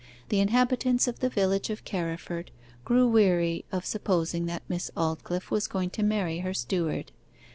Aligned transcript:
The 0.29 0.39
inhabitants 0.39 1.07
of 1.07 1.19
the 1.19 1.29
village 1.29 1.69
of 1.69 1.85
Carriford 1.85 2.49
grew 2.83 3.07
weary 3.07 3.65
of 3.71 3.85
supposing 3.85 4.47
that 4.47 4.63
Miss 4.67 4.89
Aldclyffe 4.97 5.51
was 5.51 5.67
going 5.67 5.91
to 5.91 6.01
marry 6.01 6.39
her 6.39 6.55
steward. 6.55 7.11